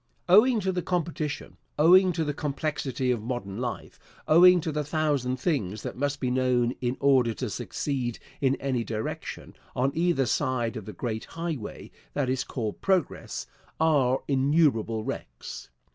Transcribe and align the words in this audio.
Owing 0.27 0.59
to 0.61 0.71
the 0.71 0.81
competition, 0.81 1.57
owing 1.77 2.11
to 2.13 2.23
the 2.23 2.33
complexity 2.33 3.11
of 3.11 3.21
modern 3.21 3.59
life, 3.59 3.99
owing 4.27 4.59
to 4.61 4.71
the 4.71 4.83
thousand 4.83 5.37
things 5.37 5.83
that 5.83 5.95
must 5.95 6.19
be 6.19 6.31
known 6.31 6.73
in 6.81 6.97
order 6.99 7.35
to 7.35 7.51
succeed 7.51 8.17
in 8.41 8.55
any 8.55 8.83
direction, 8.83 9.55
on 9.75 9.91
either 9.93 10.25
side 10.25 10.75
of 10.75 10.85
the 10.85 10.91
great 10.93 11.25
highway 11.25 11.91
that 12.15 12.29
is 12.31 12.43
called 12.43 12.81
Progress, 12.81 13.45
are 13.79 14.21
innumerable 14.27 15.03
wrecks. 15.03 15.69